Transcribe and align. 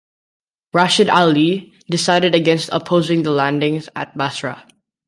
Rashid 0.73 1.09
Ali 1.11 1.73
decided 1.87 2.33
against 2.33 2.69
opposing 2.71 3.21
the 3.21 3.29
landings 3.29 3.87
at 3.95 4.17
Basra. 4.17 4.65